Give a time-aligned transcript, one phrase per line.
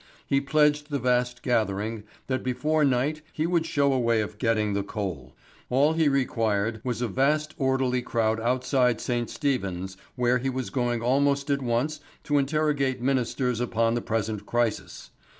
[0.25, 4.73] He pledged the vast gathering that before night he would show a way of getting
[4.73, 5.35] the coal.
[5.69, 9.29] All he required was a vast orderly crowd outside St.
[9.29, 15.11] Stephen's where he was going almost at once to interrogate Ministers upon the present crisis.